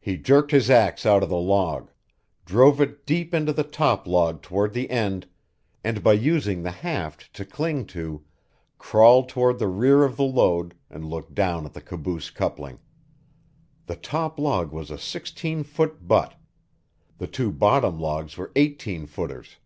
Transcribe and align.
He 0.00 0.16
jerked 0.16 0.50
his 0.50 0.68
axe 0.70 1.06
out 1.06 1.22
of 1.22 1.28
the 1.28 1.36
log, 1.38 1.92
drove 2.44 2.80
it 2.80 3.06
deep 3.06 3.32
into 3.32 3.52
the 3.52 3.62
top 3.62 4.04
log 4.04 4.42
toward 4.42 4.72
the 4.72 4.90
end, 4.90 5.28
and 5.84 6.02
by 6.02 6.14
using 6.14 6.64
the 6.64 6.72
haft 6.72 7.32
to 7.34 7.44
cling 7.44 7.86
to, 7.94 8.24
crawled 8.76 9.28
toward 9.28 9.60
the 9.60 9.68
rear 9.68 10.02
of 10.02 10.16
the 10.16 10.24
load 10.24 10.74
and 10.90 11.04
looked 11.04 11.32
down 11.36 11.64
at 11.64 11.74
the 11.74 11.80
caboose 11.80 12.28
coupling. 12.30 12.80
The 13.86 13.94
top 13.94 14.36
log 14.40 14.72
was 14.72 14.90
a 14.90 14.98
sixteen 14.98 15.62
foot 15.62 16.08
butt; 16.08 16.34
the 17.18 17.28
two 17.28 17.52
bottom 17.52 18.00
logs 18.00 18.36
were 18.36 18.50
eighteen 18.56 19.06
footers. 19.06 19.58